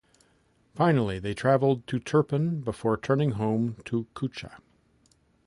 [0.73, 4.59] Finally, they travelled to Turpan before returning home to Kucha.